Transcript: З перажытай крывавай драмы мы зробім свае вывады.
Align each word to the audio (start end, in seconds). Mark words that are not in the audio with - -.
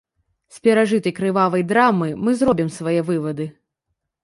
З 0.55 0.61
перажытай 0.67 1.13
крывавай 1.19 1.65
драмы 1.73 2.09
мы 2.25 2.35
зробім 2.41 2.73
свае 2.81 2.99
вывады. 3.13 3.51